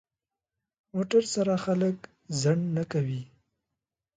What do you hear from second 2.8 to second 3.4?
کوي.